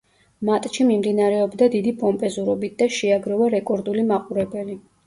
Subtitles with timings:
[0.47, 4.83] მატჩი მიმდინარეობდა დიდი პომპეზურობით და შეაგროვა რეკორდული მაყურებელი.